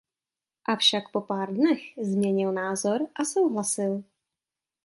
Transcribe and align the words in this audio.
Avšak 0.73 1.09
po 1.11 1.21
pár 1.21 1.53
dnech 1.53 1.79
změnil 2.03 2.51
názor 2.51 2.99
a 3.15 3.25
souhlasil. 3.25 4.03